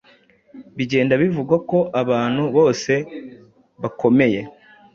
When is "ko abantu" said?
1.69-2.43